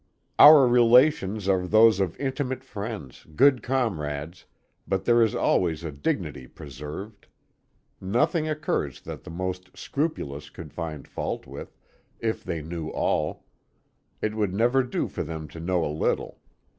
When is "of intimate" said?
1.99-2.63